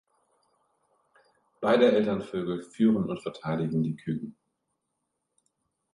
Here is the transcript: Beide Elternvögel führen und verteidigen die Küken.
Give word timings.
Beide 1.61 1.91
Elternvögel 1.91 2.63
führen 2.63 3.07
und 3.07 3.21
verteidigen 3.21 3.83
die 3.83 3.95
Küken. 3.95 4.35